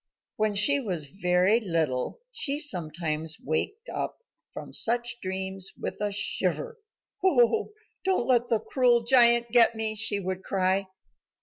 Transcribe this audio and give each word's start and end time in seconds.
When 0.35 0.55
she 0.55 0.79
was 0.79 1.11
very 1.11 1.59
little 1.59 2.21
she 2.31 2.57
sometimes 2.57 3.37
waked 3.39 3.87
up 3.87 4.17
from 4.51 4.73
such 4.73 5.19
dreams 5.21 5.73
with 5.79 6.01
a 6.01 6.11
shiver. 6.11 6.79
"O, 7.23 7.73
don't 8.03 8.25
let 8.25 8.47
the 8.49 8.59
cruel 8.61 9.03
giant 9.03 9.51
get 9.51 9.75
me," 9.75 9.93
she 9.93 10.19
would 10.19 10.43
cry. 10.43 10.87